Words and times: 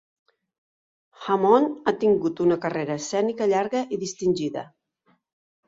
Hammond 1.25 1.75
ha 1.83 1.93
tingut 2.05 2.43
una 2.47 2.59
carrera 2.65 2.97
escènica 3.03 3.51
llarga 3.55 3.85
i 3.99 4.03
distingida. 4.07 4.69